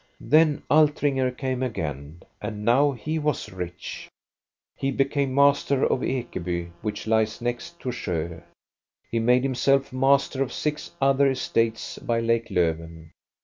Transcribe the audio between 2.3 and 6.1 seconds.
and now he was rich. He became master of